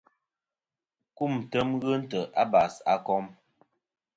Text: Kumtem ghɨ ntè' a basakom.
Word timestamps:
Kumtem 1.17 1.69
ghɨ 1.81 1.91
ntè' 2.01 2.31
a 2.41 2.43
basakom. 2.51 3.25